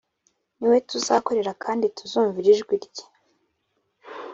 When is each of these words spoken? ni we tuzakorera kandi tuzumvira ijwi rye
ni 0.57 0.65
we 0.71 0.77
tuzakorera 0.89 1.51
kandi 1.63 1.85
tuzumvira 1.97 2.47
ijwi 2.53 2.75
rye 2.85 3.03